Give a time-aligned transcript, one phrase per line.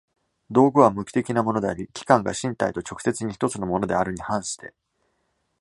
[0.49, 4.73] 道具は無機的なものであり、器宮が身体と直接に一つのものであるに反して